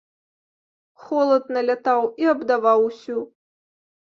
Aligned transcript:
Холад 1.03 1.43
налятаў 1.57 2.01
і 2.25 2.33
абдаваў 2.33 2.79
усю. 2.89 3.19